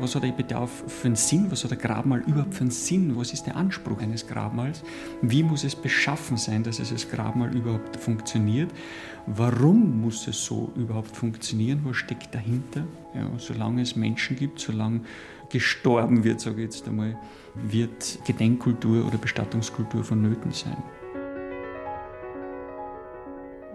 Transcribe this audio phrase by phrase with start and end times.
[0.00, 1.50] Was hat der Bedarf für einen Sinn?
[1.50, 3.14] Was hat ein Grabmal überhaupt für einen Sinn?
[3.16, 4.82] Was ist der Anspruch eines Grabmals?
[5.20, 8.72] Wie muss es beschaffen sein, dass es als Grabmal überhaupt funktioniert?
[9.26, 11.82] Warum muss es so überhaupt funktionieren?
[11.84, 12.86] Was steckt dahinter?
[13.14, 15.02] Ja, solange es Menschen gibt, solange
[15.50, 17.18] gestorben wird, sage ich jetzt einmal,
[17.54, 20.82] wird Gedenkkultur oder Bestattungskultur vonnöten sein.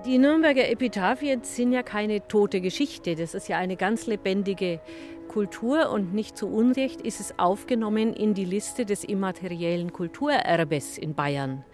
[0.05, 3.15] Die Nürnberger Epitaphien sind ja keine tote Geschichte.
[3.15, 4.79] Das ist ja eine ganz lebendige
[5.27, 11.15] Kultur und nicht zu Unrecht ist es aufgenommen in die Liste des immateriellen Kulturerbes in
[11.15, 11.65] Bayern.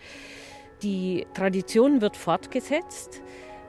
[0.82, 3.22] Die Tradition wird fortgesetzt.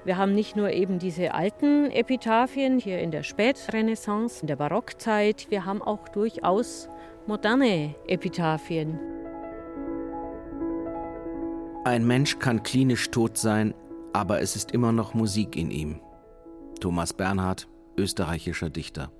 [0.05, 5.49] Wir haben nicht nur eben diese alten Epitaphien hier in der Spätrenaissance, in der Barockzeit,
[5.51, 6.89] wir haben auch durchaus
[7.27, 9.01] moderne Epitaphien.
[11.85, 13.75] Ein Mensch kann klinisch tot sein,
[14.13, 16.01] aber es ist immer noch Musik in ihm.
[16.81, 19.11] Thomas Bernhard, österreichischer Dichter.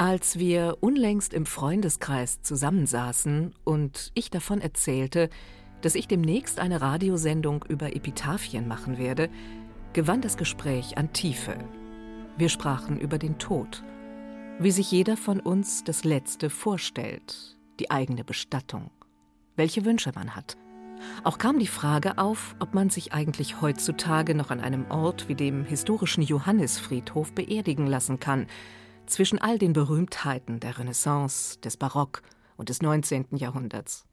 [0.00, 5.28] Als wir unlängst im Freundeskreis zusammensaßen und ich davon erzählte,
[5.80, 9.28] dass ich demnächst eine Radiosendung über Epitaphien machen werde,
[9.92, 11.56] gewann das Gespräch an Tiefe.
[12.38, 13.82] Wir sprachen über den Tod,
[14.60, 18.92] wie sich jeder von uns das Letzte vorstellt, die eigene Bestattung,
[19.56, 20.56] welche Wünsche man hat.
[21.24, 25.34] Auch kam die Frage auf, ob man sich eigentlich heutzutage noch an einem Ort wie
[25.34, 28.46] dem historischen Johannisfriedhof beerdigen lassen kann,
[29.06, 32.22] zwischen all den Berühmtheiten der Renaissance, des Barock
[32.56, 33.26] und des 19.
[33.32, 34.06] Jahrhunderts.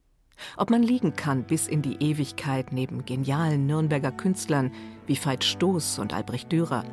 [0.57, 4.71] Ob man liegen kann bis in die Ewigkeit neben genialen Nürnberger Künstlern
[5.05, 6.85] wie Veit Stoß und Albrecht Dürer,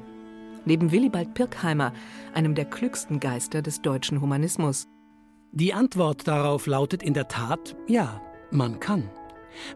[0.65, 1.93] neben Willibald Pirkheimer,
[2.35, 4.89] einem der klügsten Geister des deutschen Humanismus?
[5.53, 9.11] Die Antwort darauf lautet in der Tat ja, man kann.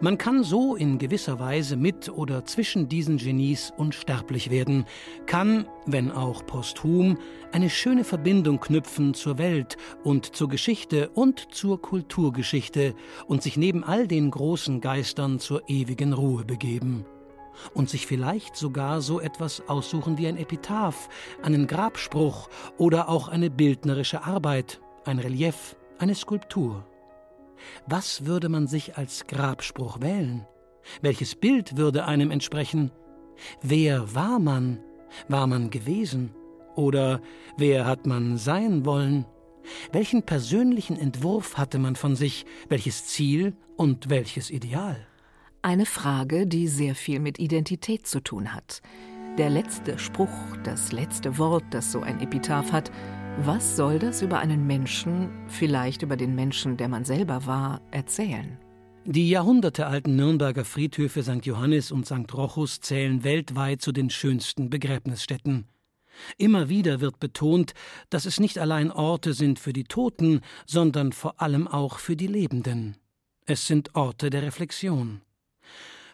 [0.01, 4.85] Man kann so in gewisser Weise mit oder zwischen diesen Genies unsterblich werden,
[5.27, 7.19] kann, wenn auch posthum,
[7.53, 12.95] eine schöne Verbindung knüpfen zur Welt und zur Geschichte und zur Kulturgeschichte
[13.27, 17.05] und sich neben all den großen Geistern zur ewigen Ruhe begeben
[17.75, 21.09] und sich vielleicht sogar so etwas aussuchen wie ein Epitaph,
[21.43, 26.85] einen Grabspruch oder auch eine bildnerische Arbeit, ein Relief, eine Skulptur.
[27.87, 30.47] Was würde man sich als Grabspruch wählen?
[31.01, 32.91] Welches Bild würde einem entsprechen?
[33.63, 34.81] Wer war man?
[35.29, 36.35] War man gewesen?
[36.75, 37.21] Oder
[37.57, 39.25] wer hat man sein wollen?
[39.93, 42.45] Welchen persönlichen Entwurf hatte man von sich?
[42.69, 45.07] Welches Ziel und welches Ideal?
[45.67, 48.83] Eine Frage, die sehr viel mit Identität zu tun hat.
[49.37, 50.31] Der letzte Spruch,
[50.63, 52.93] das letzte Wort, das so ein Epitaph hat,
[53.39, 58.57] was soll das über einen Menschen, vielleicht über den Menschen, der man selber war, erzählen?
[59.07, 61.45] Die jahrhundertealten Nürnberger Friedhöfe St.
[61.45, 62.33] Johannes und St.
[62.33, 65.67] Rochus zählen weltweit zu den schönsten Begräbnisstätten.
[66.39, 67.75] Immer wieder wird betont,
[68.09, 72.29] dass es nicht allein Orte sind für die Toten, sondern vor allem auch für die
[72.29, 72.99] Lebenden.
[73.47, 75.23] Es sind Orte der Reflexion.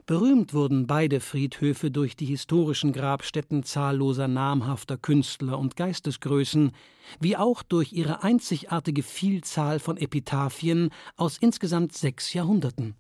[0.07, 6.73] Berühmt wurden beide Friedhöfe durch die historischen Grabstätten zahlloser namhafter Künstler und Geistesgrößen,
[7.21, 12.97] wie auch durch ihre einzigartige Vielzahl von Epitaphien aus insgesamt sechs Jahrhunderten.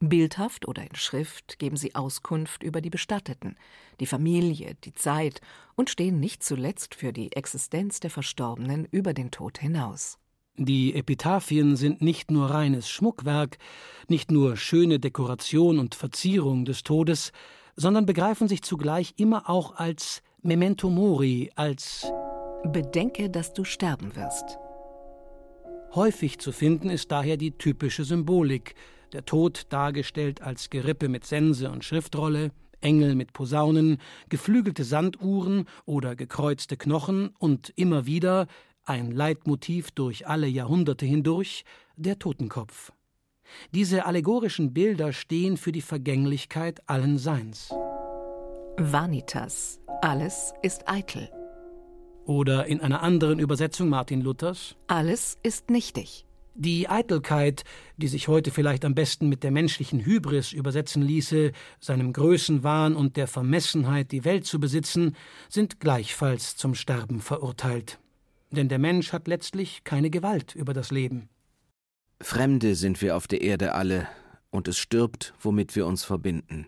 [0.00, 3.56] Bildhaft oder in Schrift geben sie Auskunft über die Bestatteten,
[4.00, 5.40] die Familie, die Zeit
[5.76, 10.18] und stehen nicht zuletzt für die Existenz der Verstorbenen über den Tod hinaus.
[10.60, 13.58] Die Epitaphien sind nicht nur reines Schmuckwerk,
[14.08, 17.30] nicht nur schöne Dekoration und Verzierung des Todes,
[17.76, 22.10] sondern begreifen sich zugleich immer auch als Memento Mori, als
[22.64, 24.58] Bedenke, dass du sterben wirst.
[25.94, 28.74] Häufig zu finden ist daher die typische Symbolik,
[29.12, 33.98] der Tod dargestellt als Gerippe mit Sense und Schriftrolle, Engel mit Posaunen,
[34.28, 38.48] geflügelte Sanduhren oder gekreuzte Knochen und immer wieder
[38.88, 41.64] ein Leitmotiv durch alle Jahrhunderte hindurch,
[41.96, 42.92] der Totenkopf.
[43.72, 47.70] Diese allegorischen Bilder stehen für die Vergänglichkeit allen Seins.
[48.76, 51.30] Vanitas, alles ist eitel.
[52.24, 56.26] Oder in einer anderen Übersetzung Martin Luthers, alles ist nichtig.
[56.54, 57.62] Die Eitelkeit,
[57.96, 63.16] die sich heute vielleicht am besten mit der menschlichen Hybris übersetzen ließe, seinem Größenwahn und
[63.16, 65.14] der Vermessenheit, die Welt zu besitzen,
[65.48, 67.98] sind gleichfalls zum Sterben verurteilt
[68.50, 71.28] denn der Mensch hat letztlich keine Gewalt über das Leben.
[72.20, 74.08] Fremde sind wir auf der Erde alle,
[74.50, 76.66] und es stirbt, womit wir uns verbinden.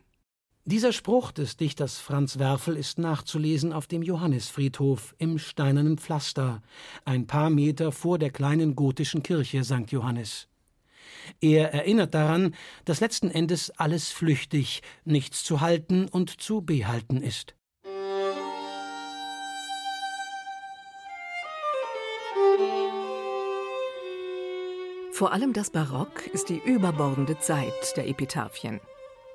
[0.67, 6.63] Dieser Spruch des Dichters Franz Werfel ist nachzulesen auf dem Johannisfriedhof im Steinernen Pflaster,
[7.05, 9.91] ein paar Meter vor der kleinen gotischen Kirche St.
[9.91, 10.49] Johannes.
[11.41, 12.55] Er erinnert daran,
[12.85, 17.55] dass letzten Endes alles flüchtig, nichts zu halten und zu behalten ist.
[25.21, 28.81] Vor allem das Barock ist die überbordende Zeit der Epitaphien.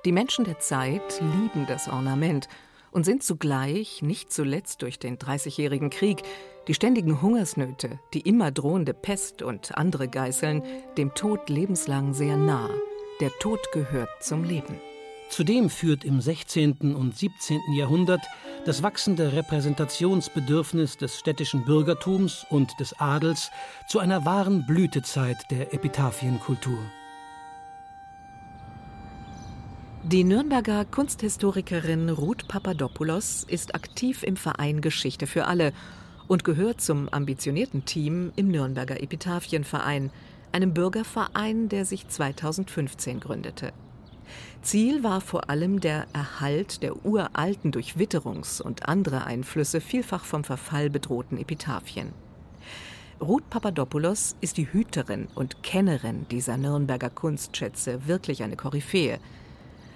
[0.04, 2.48] Die Menschen der Zeit lieben das Ornament
[2.90, 6.24] und sind zugleich, nicht zuletzt durch den Dreißigjährigen Krieg,
[6.66, 10.64] die ständigen Hungersnöte, die immer drohende Pest und andere Geißeln,
[10.98, 12.68] dem Tod lebenslang sehr nah.
[13.20, 14.80] Der Tod gehört zum Leben.
[15.28, 16.94] Zudem führt im 16.
[16.94, 17.60] und 17.
[17.74, 18.22] Jahrhundert
[18.64, 23.50] das wachsende Repräsentationsbedürfnis des städtischen Bürgertums und des Adels
[23.88, 26.78] zu einer wahren Blütezeit der Epitaphienkultur.
[30.04, 35.72] Die Nürnberger Kunsthistorikerin Ruth Papadopoulos ist aktiv im Verein Geschichte für alle
[36.28, 40.12] und gehört zum ambitionierten Team im Nürnberger Epitaphienverein,
[40.52, 43.72] einem Bürgerverein, der sich 2015 gründete.
[44.62, 50.44] Ziel war vor allem der Erhalt der uralten durch Witterungs- und andere Einflüsse vielfach vom
[50.44, 52.12] Verfall bedrohten Epitaphien.
[53.20, 59.18] Ruth Papadopoulos ist die Hüterin und Kennerin dieser Nürnberger Kunstschätze, wirklich eine Koryphäe.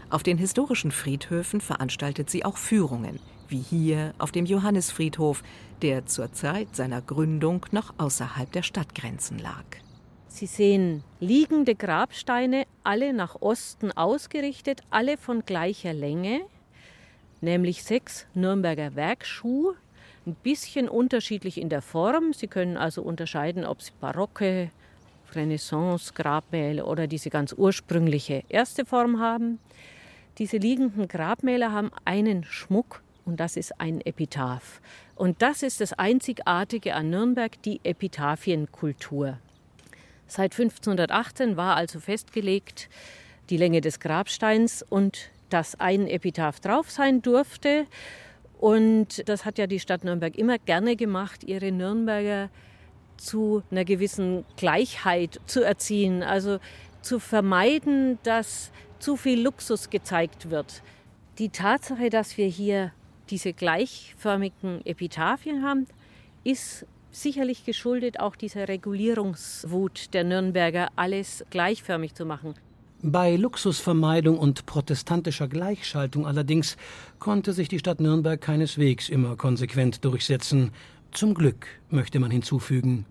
[0.08, 5.42] Auf den historischen Friedhöfen veranstaltet sie auch Führungen, wie hier auf dem Johannisfriedhof,
[5.82, 9.64] der zur Zeit seiner Gründung noch außerhalb der Stadtgrenzen lag.
[10.30, 16.42] Sie sehen liegende Grabsteine, alle nach Osten ausgerichtet, alle von gleicher Länge,
[17.40, 19.74] nämlich sechs Nürnberger Werkschuh,
[20.26, 22.32] ein bisschen unterschiedlich in der Form.
[22.32, 24.70] Sie können also unterscheiden, ob sie barocke,
[25.32, 29.58] Renaissance, Grabmäler oder diese ganz ursprüngliche erste Form haben.
[30.38, 34.80] Diese liegenden Grabmäler haben einen Schmuck und das ist ein Epitaph.
[35.16, 39.38] Und das ist das Einzigartige an Nürnberg, die Epitaphienkultur.
[40.30, 42.88] Seit 1518 war also festgelegt
[43.50, 47.86] die Länge des Grabsteins und dass ein Epitaph drauf sein durfte.
[48.60, 52.48] Und das hat ja die Stadt Nürnberg immer gerne gemacht, ihre Nürnberger
[53.16, 56.22] zu einer gewissen Gleichheit zu erziehen.
[56.22, 56.60] Also
[57.02, 60.84] zu vermeiden, dass zu viel Luxus gezeigt wird.
[61.38, 62.92] Die Tatsache, dass wir hier
[63.30, 65.88] diese gleichförmigen Epitaphien haben,
[66.44, 72.54] ist sicherlich geschuldet auch dieser Regulierungswut der Nürnberger, alles gleichförmig zu machen.
[73.02, 76.76] Bei Luxusvermeidung und protestantischer Gleichschaltung allerdings
[77.18, 80.72] konnte sich die Stadt Nürnberg keineswegs immer konsequent durchsetzen.
[81.10, 83.06] Zum Glück möchte man hinzufügen.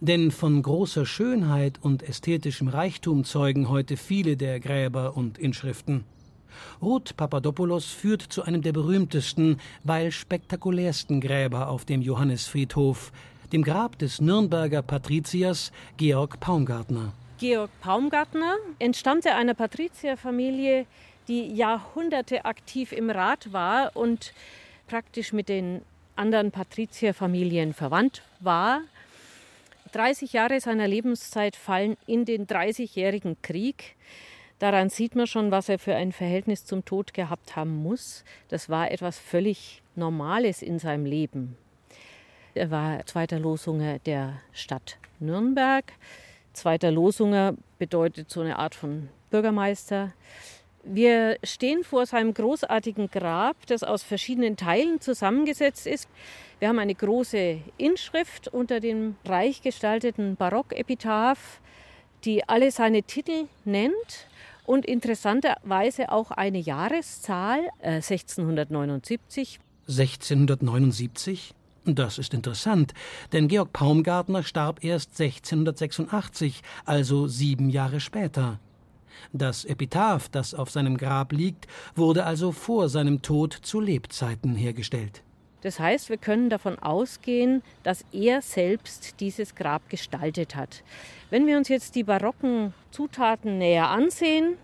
[0.00, 6.04] Denn von großer Schönheit und ästhetischem Reichtum zeugen heute viele der Gräber und Inschriften.
[6.80, 13.12] Ruth Papadopoulos führt zu einem der berühmtesten, weil spektakulärsten Gräber auf dem Johannisfriedhof,
[13.52, 17.12] dem Grab des Nürnberger Patriziers Georg Paumgartner.
[17.38, 20.86] Georg Paumgartner entstammte einer Patrizierfamilie,
[21.28, 24.32] die Jahrhunderte aktiv im Rat war und
[24.86, 25.82] praktisch mit den
[26.14, 28.80] anderen Patrizierfamilien verwandt war.
[29.92, 33.96] 30 Jahre seiner Lebenszeit fallen in den Dreißigjährigen Krieg.
[34.58, 38.24] Daran sieht man schon, was er für ein Verhältnis zum Tod gehabt haben muss.
[38.48, 41.58] Das war etwas völlig Normales in seinem Leben.
[42.54, 45.84] Er war zweiter Losunger der Stadt Nürnberg.
[46.54, 50.14] Zweiter Losunger bedeutet so eine Art von Bürgermeister.
[50.82, 56.08] Wir stehen vor seinem großartigen Grab, das aus verschiedenen Teilen zusammengesetzt ist.
[56.60, 61.60] Wir haben eine große Inschrift unter dem reich gestalteten Barockepitaph,
[62.24, 64.28] die alle seine Titel nennt
[64.66, 69.60] und interessanterweise auch eine Jahreszahl, äh, 1679.
[69.88, 71.54] 1679?
[71.84, 72.94] Das ist interessant,
[73.32, 78.58] denn Georg Paumgartner starb erst 1686, also sieben Jahre später.
[79.32, 85.22] Das Epitaph, das auf seinem Grab liegt, wurde also vor seinem Tod zu Lebzeiten hergestellt.
[85.66, 90.84] Das heißt, wir können davon ausgehen, dass er selbst dieses Grab gestaltet hat.
[91.28, 94.58] Wenn wir uns jetzt die barocken Zutaten näher ansehen,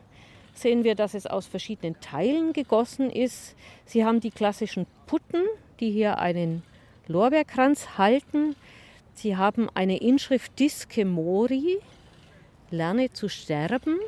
[0.55, 3.57] sehen wir, dass es aus verschiedenen Teilen gegossen ist.
[3.85, 5.43] Sie haben die klassischen Putten,
[5.81, 6.63] die hier einen
[7.09, 8.55] Lorbeerkranz halten.
[9.13, 11.81] Sie haben eine Inschrift Disque Mori,
[12.71, 13.99] lerne zu sterben.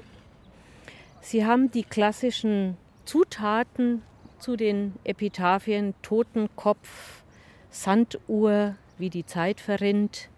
[1.20, 4.02] Sie haben die klassischen Zutaten
[4.44, 7.22] zu den Epitaphien Totenkopf,
[7.70, 10.28] Sanduhr, wie die Zeit verrinnt.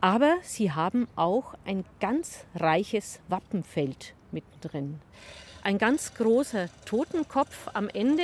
[0.00, 5.00] Aber sie haben auch ein ganz reiches Wappenfeld mittendrin.
[5.64, 8.22] ein ganz großer Totenkopf am Ende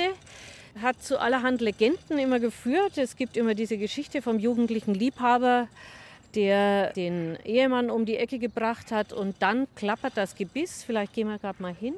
[0.81, 2.97] hat zu allerhand Legenden immer geführt.
[2.97, 5.67] Es gibt immer diese Geschichte vom jugendlichen Liebhaber,
[6.35, 10.85] der den Ehemann um die Ecke gebracht hat und dann klappert das Gebiss.
[10.85, 11.95] Vielleicht gehen wir gerade mal hin.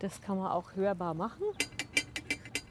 [0.00, 1.44] Das kann man auch hörbar machen.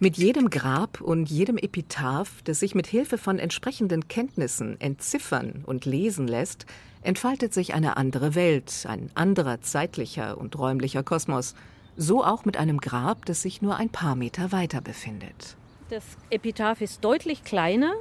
[0.03, 5.86] Mit jedem Grab und jedem Epitaph, das sich mit Hilfe von entsprechenden Kenntnissen entziffern und
[5.86, 6.65] lesen lässt,
[7.03, 11.55] entfaltet sich eine andere Welt, ein anderer zeitlicher und räumlicher Kosmos.
[11.95, 15.55] So auch mit einem Grab, das sich nur ein paar Meter weiter befindet.
[15.89, 17.93] Das Epitaph ist deutlich kleiner.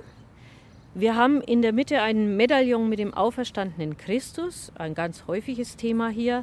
[0.95, 6.09] Wir haben in der Mitte einen Medaillon mit dem auferstandenen Christus, ein ganz häufiges Thema
[6.09, 6.43] hier.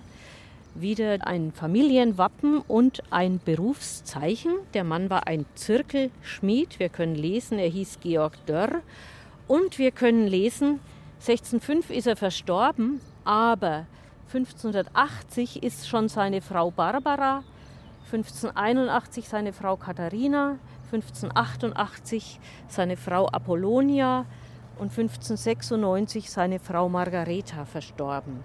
[0.75, 4.53] Wieder ein Familienwappen und ein Berufszeichen.
[4.73, 6.79] Der Mann war ein Zirkelschmied.
[6.79, 8.81] Wir können lesen, er hieß Georg Dörr.
[9.47, 10.79] Und wir können lesen,
[11.21, 13.87] 1605 ist er verstorben, aber
[14.33, 17.43] 1580 ist schon seine Frau Barbara,
[18.05, 20.59] 1581 seine Frau Katharina,
[20.91, 24.25] 1588 seine Frau Apollonia
[24.77, 28.43] und 1596 seine Frau Margareta verstorben.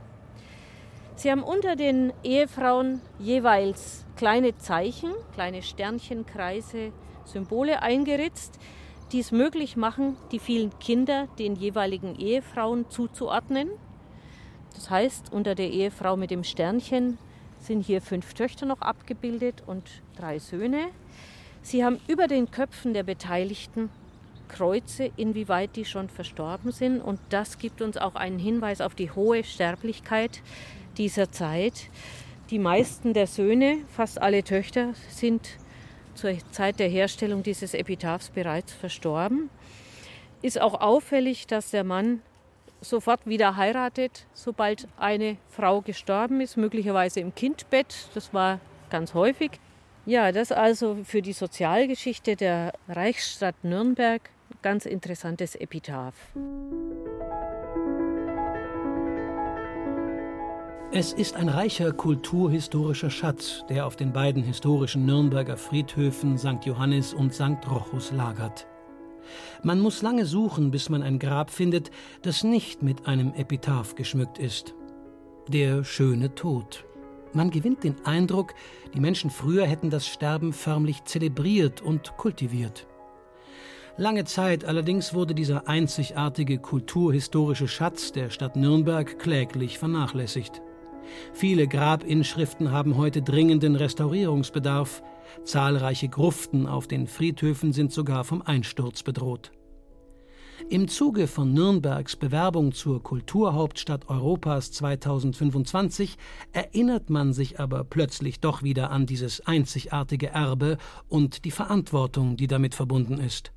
[1.16, 6.92] Sie haben unter den Ehefrauen jeweils kleine Zeichen, kleine Sternchenkreise,
[7.24, 8.58] Symbole eingeritzt,
[9.12, 13.70] die es möglich machen, die vielen Kinder den jeweiligen Ehefrauen zuzuordnen.
[14.74, 17.16] Das heißt, unter der Ehefrau mit dem Sternchen
[17.60, 19.84] sind hier fünf Töchter noch abgebildet und
[20.16, 20.88] drei Söhne.
[21.62, 23.88] Sie haben über den Köpfen der Beteiligten
[24.48, 27.00] Kreuze, inwieweit die schon verstorben sind.
[27.00, 30.42] Und das gibt uns auch einen Hinweis auf die hohe Sterblichkeit
[30.98, 31.90] dieser Zeit.
[32.50, 35.48] Die meisten der Söhne, fast alle Töchter, sind
[36.14, 39.50] zur Zeit der Herstellung dieses Epitaphs bereits verstorben.
[40.42, 42.22] Ist auch auffällig, dass der Mann
[42.80, 48.08] sofort wieder heiratet, sobald eine Frau gestorben ist, möglicherweise im Kindbett.
[48.14, 48.60] Das war
[48.90, 49.52] ganz häufig.
[50.06, 54.20] Ja, das also für die Sozialgeschichte der Reichsstadt Nürnberg
[54.62, 56.14] ganz interessantes Epitaph.
[60.96, 66.64] Es ist ein reicher kulturhistorischer Schatz, der auf den beiden historischen Nürnberger Friedhöfen St.
[66.64, 67.68] Johannes und St.
[67.68, 68.68] Rochus lagert.
[69.64, 71.90] Man muss lange suchen, bis man ein Grab findet,
[72.22, 74.72] das nicht mit einem Epitaph geschmückt ist.
[75.48, 76.84] Der schöne Tod.
[77.32, 78.54] Man gewinnt den Eindruck,
[78.94, 82.86] die Menschen früher hätten das Sterben förmlich zelebriert und kultiviert.
[83.96, 90.62] Lange Zeit allerdings wurde dieser einzigartige kulturhistorische Schatz der Stadt Nürnberg kläglich vernachlässigt.
[91.32, 95.02] Viele Grabinschriften haben heute dringenden Restaurierungsbedarf.
[95.44, 99.52] Zahlreiche Gruften auf den Friedhöfen sind sogar vom Einsturz bedroht.
[100.70, 106.16] Im Zuge von Nürnbergs Bewerbung zur Kulturhauptstadt Europas 2025
[106.52, 112.46] erinnert man sich aber plötzlich doch wieder an dieses einzigartige Erbe und die Verantwortung, die
[112.46, 113.53] damit verbunden ist.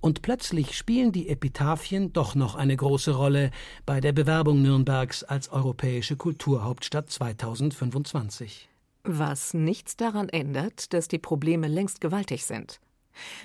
[0.00, 3.50] Und plötzlich spielen die Epitaphien doch noch eine große Rolle
[3.86, 8.68] bei der Bewerbung Nürnbergs als europäische Kulturhauptstadt 2025.
[9.04, 12.80] Was nichts daran ändert, dass die Probleme längst gewaltig sind.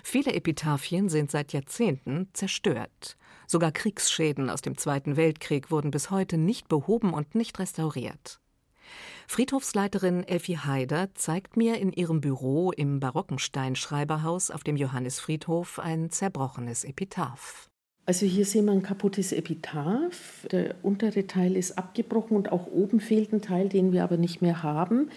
[0.03, 3.17] Viele Epitaphien sind seit Jahrzehnten zerstört.
[3.47, 8.39] Sogar Kriegsschäden aus dem Zweiten Weltkrieg wurden bis heute nicht behoben und nicht restauriert.
[9.27, 16.09] Friedhofsleiterin Elfi Haider zeigt mir in ihrem Büro im barocken Steinschreiberhaus auf dem Johannisfriedhof ein
[16.09, 17.69] zerbrochenes Epitaph.
[18.05, 20.47] Also hier sehen wir ein kaputtes Epitaph.
[20.51, 24.43] Der untere Teil ist abgebrochen und auch oben fehlt ein Teil, den wir aber nicht
[24.43, 25.09] mehr haben.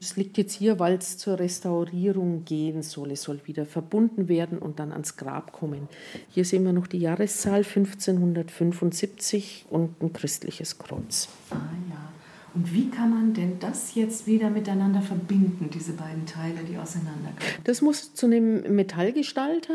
[0.00, 3.10] Es liegt jetzt hier, weil es zur Restaurierung gehen soll.
[3.10, 5.88] Es soll wieder verbunden werden und dann ans Grab kommen.
[6.30, 11.28] Hier sehen wir noch die Jahreszahl 1575 und ein christliches Kreuz.
[11.50, 11.56] Ah
[11.90, 12.09] ja.
[12.54, 17.36] Und wie kann man denn das jetzt wieder miteinander verbinden, diese beiden Teile, die auseinandergehen?
[17.64, 19.72] Das muss zu einem Metallgestalter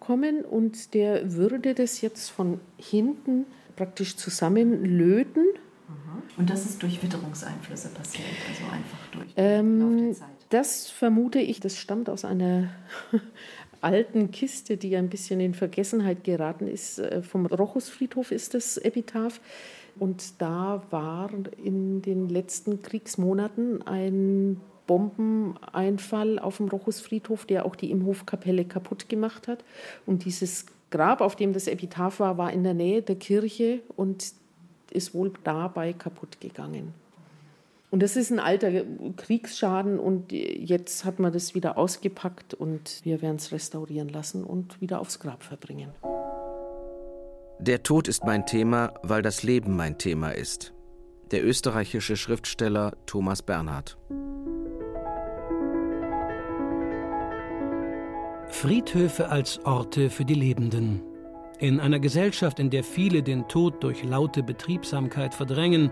[0.00, 3.44] kommen und der würde das jetzt von hinten
[3.76, 5.44] praktisch zusammenlöten.
[5.44, 6.22] Mhm.
[6.38, 10.16] Und das ist durch Witterungseinflüsse passiert, also einfach durch ähm,
[10.48, 12.70] Das vermute ich, das stammt aus einer
[13.82, 16.98] alten Kiste, die ein bisschen in Vergessenheit geraten ist.
[16.98, 19.40] Äh, vom Rochusfriedhof ist das Epitaph.
[19.98, 21.30] Und da war
[21.62, 29.48] in den letzten Kriegsmonaten ein Bombeneinfall auf dem Rochusfriedhof, der auch die Imhofkapelle kaputt gemacht
[29.48, 29.64] hat.
[30.06, 34.32] Und dieses Grab, auf dem das Epitaph war, war in der Nähe der Kirche und
[34.90, 36.94] ist wohl dabei kaputt gegangen.
[37.90, 38.70] Und das ist ein alter
[39.16, 44.80] Kriegsschaden und jetzt hat man das wieder ausgepackt und wir werden es restaurieren lassen und
[44.80, 45.90] wieder aufs Grab verbringen.
[47.60, 50.74] Der Tod ist mein Thema, weil das Leben mein Thema ist.
[51.30, 53.96] Der österreichische Schriftsteller Thomas Bernhard.
[58.48, 61.00] Friedhöfe als Orte für die Lebenden.
[61.60, 65.90] In einer Gesellschaft, in der viele den Tod durch laute Betriebsamkeit verdrängen,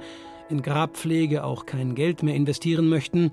[0.49, 3.31] in Grabpflege auch kein Geld mehr investieren möchten,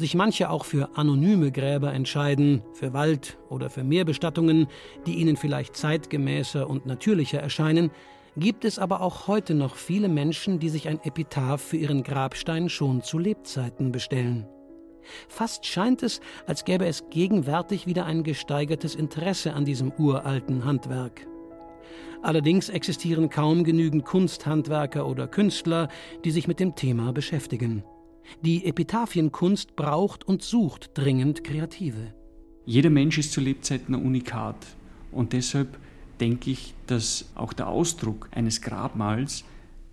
[0.00, 4.66] sich manche auch für anonyme Gräber entscheiden, für Wald oder für Meerbestattungen,
[5.06, 7.90] die ihnen vielleicht zeitgemäßer und natürlicher erscheinen,
[8.36, 12.68] gibt es aber auch heute noch viele Menschen, die sich ein Epitaph für ihren Grabstein
[12.68, 14.46] schon zu Lebzeiten bestellen.
[15.28, 21.26] Fast scheint es, als gäbe es gegenwärtig wieder ein gesteigertes Interesse an diesem uralten Handwerk.
[22.22, 25.88] Allerdings existieren kaum genügend Kunsthandwerker oder Künstler,
[26.24, 27.82] die sich mit dem Thema beschäftigen.
[28.42, 32.14] Die Epitaphienkunst braucht und sucht dringend Kreative.
[32.66, 34.56] Jeder Mensch ist zu Lebzeiten ein Unikat.
[35.12, 35.78] Und deshalb
[36.20, 39.44] denke ich, dass auch der Ausdruck eines Grabmals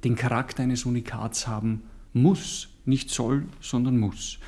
[0.03, 2.69] den Charakter eines Unikats haben muss.
[2.85, 4.39] Nicht soll, sondern muss.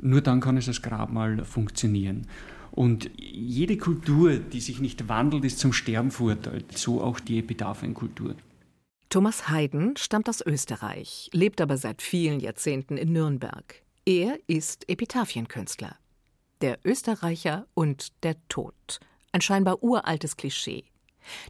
[0.00, 2.26] Nur dann kann es als Grabmal funktionieren.
[2.70, 6.76] Und jede Kultur, die sich nicht wandelt, ist zum Sterben verurteilt.
[6.76, 8.34] So auch die Epitaphienkultur.
[9.12, 13.82] Thomas Haydn stammt aus Österreich, lebt aber seit vielen Jahrzehnten in Nürnberg.
[14.06, 15.96] Er ist Epitaphienkünstler.
[16.62, 19.00] Der Österreicher und der Tod.
[19.30, 20.84] Ein scheinbar uraltes Klischee.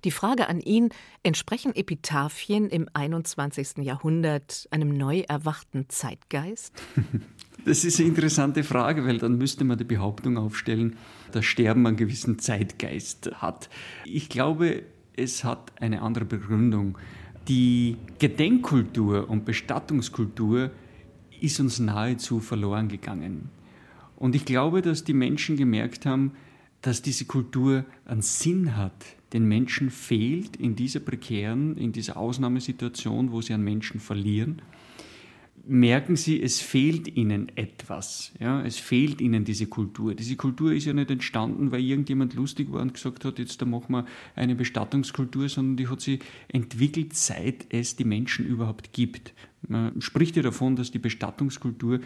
[0.02, 0.88] Die Frage an ihn,
[1.22, 3.78] entsprechen Epitaphien im 21.
[3.78, 6.72] Jahrhundert einem neu erwachten Zeitgeist?
[7.64, 10.96] Das ist eine interessante Frage, weil dann müsste man die Behauptung aufstellen,
[11.30, 13.70] dass Sterben einen gewissen Zeitgeist hat.
[14.04, 14.82] Ich glaube,
[15.16, 16.98] es hat eine andere Begründung.
[17.48, 20.70] Die Gedenkkultur und Bestattungskultur
[21.40, 23.50] ist uns nahezu verloren gegangen.
[24.16, 26.32] Und ich glaube, dass die Menschen gemerkt haben,
[26.82, 28.92] dass diese Kultur einen Sinn hat,
[29.32, 34.62] den Menschen fehlt in dieser prekären, in dieser Ausnahmesituation, wo sie einen Menschen verlieren
[35.64, 38.32] merken sie, es fehlt ihnen etwas.
[38.40, 38.62] Ja?
[38.62, 40.14] Es fehlt ihnen diese Kultur.
[40.14, 43.66] Diese Kultur ist ja nicht entstanden, weil irgendjemand lustig war und gesagt hat, jetzt da
[43.66, 49.34] machen wir eine Bestattungskultur, sondern die hat sich entwickelt, seit es die Menschen überhaupt gibt.
[49.66, 52.00] Man spricht ja davon, dass die Bestattungskultur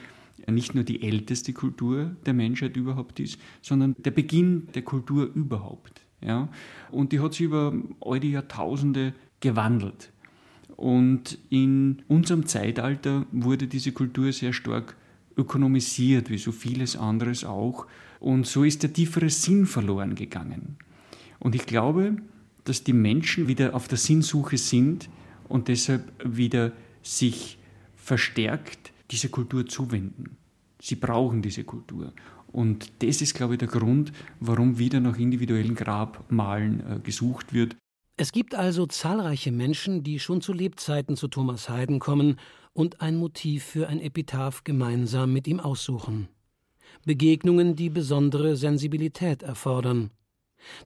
[0.48, 6.02] nicht nur die älteste Kultur der Menschheit überhaupt ist, sondern der Beginn der Kultur überhaupt.
[6.20, 6.48] Ja?
[6.90, 10.12] Und die hat sich über all die Jahrtausende gewandelt.
[10.76, 14.96] Und in unserem Zeitalter wurde diese Kultur sehr stark
[15.36, 17.86] ökonomisiert, wie so vieles anderes auch.
[18.20, 20.76] Und so ist der tiefere Sinn verloren gegangen.
[21.38, 22.16] Und ich glaube,
[22.64, 25.08] dass die Menschen wieder auf der Sinnsuche sind
[25.48, 27.58] und deshalb wieder sich
[27.94, 30.36] verstärkt dieser Kultur zuwenden.
[30.80, 32.12] Sie brauchen diese Kultur.
[32.52, 37.76] Und das ist, glaube ich, der Grund, warum wieder nach individuellen Grabmalen äh, gesucht wird.
[38.18, 42.38] Es gibt also zahlreiche Menschen, die schon zu Lebzeiten zu Thomas Haydn kommen
[42.72, 46.28] und ein Motiv für ein Epitaph gemeinsam mit ihm aussuchen.
[47.04, 50.10] Begegnungen, die besondere Sensibilität erfordern.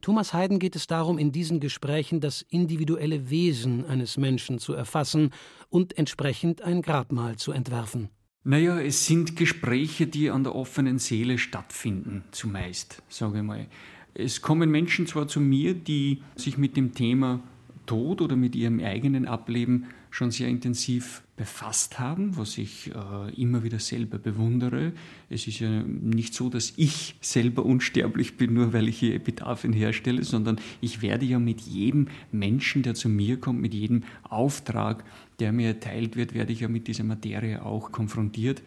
[0.01, 5.31] Thomas Haydn geht es darum, in diesen Gesprächen das individuelle Wesen eines Menschen zu erfassen
[5.69, 8.09] und entsprechend ein Grabmal zu entwerfen.
[8.43, 13.67] Naja, es sind Gespräche, die an der offenen Seele stattfinden, zumeist, sage ich mal.
[14.13, 17.41] Es kommen Menschen zwar zu mir, die sich mit dem Thema
[17.85, 23.63] Tod oder mit ihrem eigenen Ableben schon sehr intensiv befasst haben, was ich äh, immer
[23.63, 24.91] wieder selber bewundere.
[25.29, 29.73] Es ist ja nicht so, dass ich selber unsterblich bin, nur weil ich hier Epitaphen
[29.73, 35.03] herstelle, sondern ich werde ja mit jedem Menschen, der zu mir kommt, mit jedem Auftrag,
[35.39, 38.61] der mir erteilt wird, werde ich ja mit dieser Materie auch konfrontiert.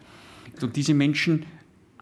[0.61, 1.45] Und diese Menschen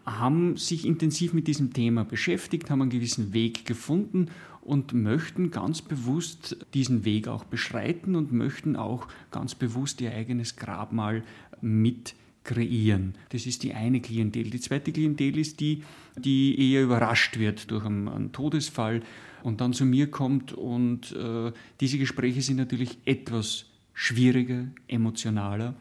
[0.06, 4.28] haben sich intensiv mit diesem Thema beschäftigt, haben einen gewissen Weg gefunden
[4.60, 10.56] und möchten ganz bewusst diesen Weg auch beschreiten und möchten auch ganz bewusst ihr eigenes
[10.56, 11.22] Grabmal
[11.60, 12.14] mit
[12.44, 13.14] kreieren.
[13.30, 14.50] Das ist die eine Klientel.
[14.50, 15.82] Die zweite Klientel ist die,
[16.16, 19.02] die eher überrascht wird durch einen, Todesfall
[19.42, 20.52] und dann zu mir kommt.
[20.52, 25.74] Und äh, diese Gespräche sind natürlich etwas schwieriger, emotionaler.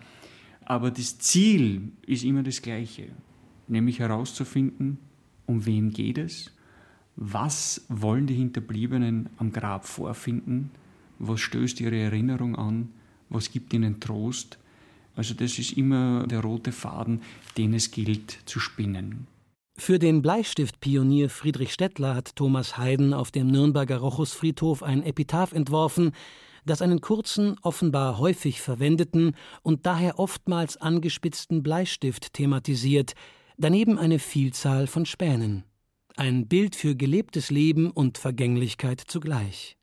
[0.66, 3.08] Aber das Ziel ist immer das gleiche
[3.68, 4.98] nämlich herauszufinden,
[5.46, 6.52] um wen geht es,
[7.16, 10.72] was wollen die Hinterbliebenen am Grab vorfinden,
[11.20, 12.90] was stößt ihre Erinnerung an,
[13.30, 14.58] was gibt ihnen Trost.
[15.16, 17.22] Also das ist immer der rote Faden,
[17.58, 19.28] den es gilt zu spinnen.
[19.76, 26.12] Für den Bleistiftpionier Friedrich Stettler hat Thomas Haydn auf dem Nürnberger Rochusfriedhof ein Epitaph entworfen,
[26.66, 33.16] das einen kurzen, offenbar häufig verwendeten und daher oftmals angespitzten Bleistift thematisiert,
[33.58, 35.64] daneben eine Vielzahl von Spänen.
[36.16, 39.78] Ein Bild für gelebtes Leben und Vergänglichkeit zugleich.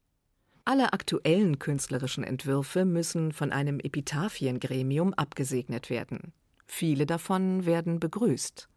[0.64, 6.32] Alle aktuellen künstlerischen Entwürfe müssen von einem Epitaphiengremium abgesegnet werden.
[6.66, 8.68] Viele davon werden begrüßt.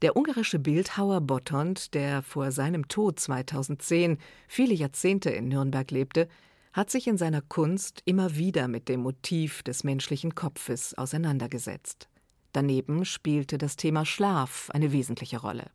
[0.00, 6.28] Der ungarische Bildhauer Botond, der vor seinem Tod 2010 viele Jahrzehnte in Nürnberg lebte,
[6.72, 12.08] hat sich in seiner Kunst immer wieder mit dem Motiv des menschlichen Kopfes auseinandergesetzt.
[12.52, 15.70] Daneben spielte das Thema Schlaf eine wesentliche Rolle.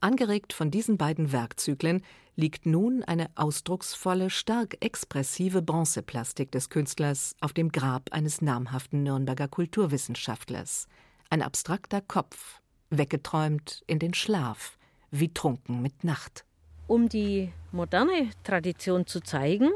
[0.00, 2.02] Angeregt von diesen beiden Werkzyklen
[2.36, 9.48] liegt nun eine ausdrucksvolle, stark expressive Bronzeplastik des Künstlers auf dem Grab eines namhaften Nürnberger
[9.48, 10.88] Kulturwissenschaftlers.
[11.28, 14.78] Ein abstrakter Kopf, weggeträumt in den Schlaf,
[15.10, 16.44] wie trunken mit Nacht.
[16.86, 19.70] Um die moderne Tradition zu zeigen,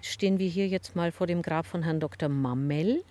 [0.00, 2.28] stehen wir hier jetzt mal vor dem Grab von Herrn Dr.
[2.28, 3.02] Mammel.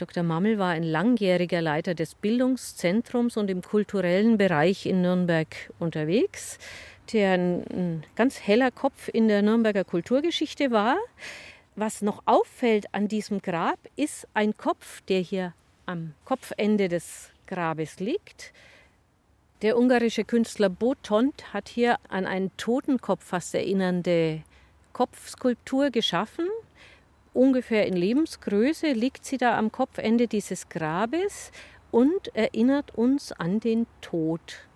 [0.00, 0.22] Dr.
[0.22, 6.58] Mammel war ein langjähriger Leiter des Bildungszentrums und im kulturellen Bereich in Nürnberg unterwegs,
[7.12, 10.96] der ein ganz heller Kopf in der Nürnberger Kulturgeschichte war.
[11.76, 15.52] Was noch auffällt an diesem Grab, ist ein Kopf, der hier
[15.84, 18.52] am Kopfende des Grabes liegt.
[19.60, 24.42] Der ungarische Künstler Botont hat hier an einen Totenkopf fast erinnernde
[24.94, 26.46] Kopfskulptur geschaffen.
[27.32, 31.52] Ungefähr in Lebensgröße liegt sie da am Kopfende dieses Grabes
[31.90, 34.68] und erinnert uns an den Tod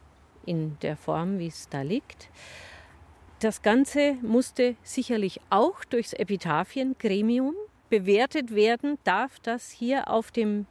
[0.47, 2.29] in der Form, wie es da liegt.
[3.41, 7.55] Das Ganze musste sicherlich auch durchs Epitaphiengremium
[7.91, 8.99] bewertet werden.
[9.05, 10.67] Darf das hier auf dem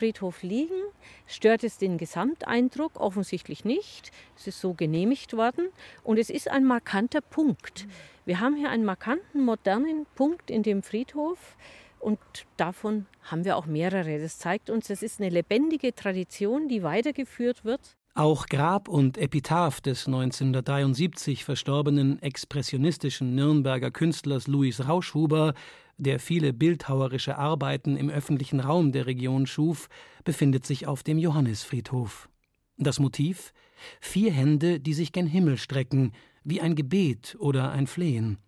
[0.00, 0.80] Friedhof liegen.
[1.26, 2.98] Stört es den Gesamteindruck?
[2.98, 4.10] Offensichtlich nicht.
[4.34, 5.68] Es ist so genehmigt worden
[6.04, 7.86] und es ist ein markanter Punkt.
[8.24, 11.54] Wir haben hier einen markanten, modernen Punkt in dem Friedhof
[11.98, 12.18] und
[12.56, 14.18] davon haben wir auch mehrere.
[14.18, 17.94] Das zeigt uns, es ist eine lebendige Tradition, die weitergeführt wird.
[18.14, 25.52] Auch Grab und Epitaph des 1973 verstorbenen expressionistischen Nürnberger Künstlers Louis Rauschhuber
[26.00, 29.88] der viele bildhauerische Arbeiten im öffentlichen Raum der Region schuf,
[30.24, 32.28] befindet sich auf dem Johannisfriedhof.
[32.78, 33.52] Das Motiv?
[34.00, 38.38] Vier Hände, die sich gen Himmel strecken, wie ein Gebet oder ein Flehen.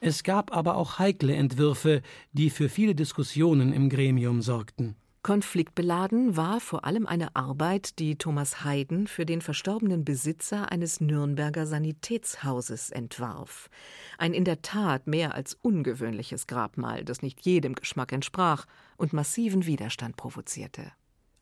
[0.00, 2.02] Es gab aber auch heikle Entwürfe,
[2.32, 4.96] die für viele Diskussionen im Gremium sorgten.
[5.26, 11.66] Konfliktbeladen war vor allem eine Arbeit, die Thomas Hayden für den verstorbenen Besitzer eines Nürnberger
[11.66, 13.68] Sanitätshauses entwarf.
[14.18, 18.66] Ein in der Tat mehr als ungewöhnliches Grabmal, das nicht jedem Geschmack entsprach
[18.98, 20.92] und massiven Widerstand provozierte.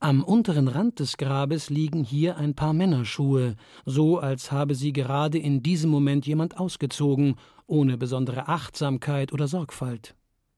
[0.00, 5.36] Am unteren Rand des Grabes liegen hier ein paar Männerschuhe, so als habe sie gerade
[5.36, 10.14] in diesem Moment jemand ausgezogen, ohne besondere Achtsamkeit oder Sorgfalt.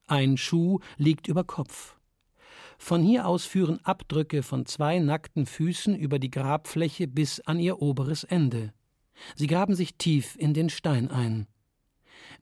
[0.07, 1.96] Ein Schuh liegt über Kopf.
[2.77, 7.81] Von hier aus führen Abdrücke von zwei nackten Füßen über die Grabfläche bis an ihr
[7.81, 8.71] oberes Ende.
[9.35, 11.47] Sie graben sich tief in den Stein ein.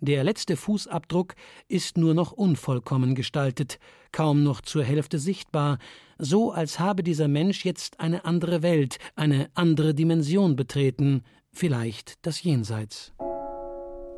[0.01, 1.35] Der letzte Fußabdruck
[1.67, 3.79] ist nur noch unvollkommen gestaltet,
[4.11, 5.79] kaum noch zur Hälfte sichtbar,
[6.17, 12.43] so als habe dieser Mensch jetzt eine andere Welt, eine andere Dimension betreten, vielleicht das
[12.43, 13.13] Jenseits.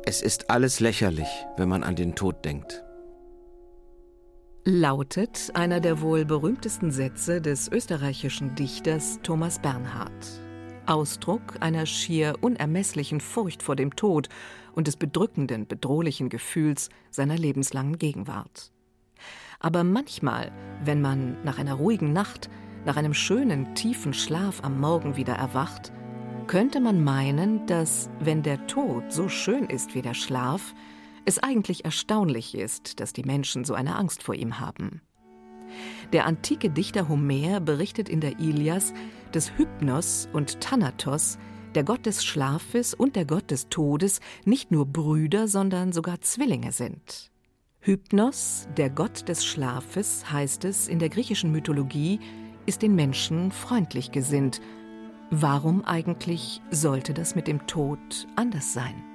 [0.04, 2.82] Es ist alles lächerlich, wenn man an den Tod denkt
[4.68, 10.42] lautet einer der wohl berühmtesten Sätze des österreichischen Dichters Thomas Bernhard.
[10.84, 14.28] Ausdruck einer schier unermesslichen Furcht vor dem Tod
[14.74, 18.70] und des bedrückenden, bedrohlichen Gefühls seiner lebenslangen Gegenwart.
[19.58, 20.52] Aber manchmal,
[20.84, 22.50] wenn man nach einer ruhigen Nacht,
[22.84, 25.92] nach einem schönen, tiefen Schlaf am Morgen wieder erwacht,
[26.46, 30.74] könnte man meinen, dass, wenn der Tod so schön ist wie der Schlaf,
[31.28, 35.02] es eigentlich erstaunlich ist, dass die Menschen so eine Angst vor ihm haben.
[36.14, 38.94] Der antike Dichter Homer berichtet in der Ilias,
[39.32, 41.38] dass Hypnos und Thanatos,
[41.74, 46.72] der Gott des Schlafes und der Gott des Todes, nicht nur Brüder, sondern sogar Zwillinge
[46.72, 47.30] sind.
[47.80, 52.20] Hypnos, der Gott des Schlafes, heißt es in der griechischen Mythologie,
[52.64, 54.62] ist den Menschen freundlich gesinnt.
[55.30, 59.07] Warum eigentlich sollte das mit dem Tod anders sein?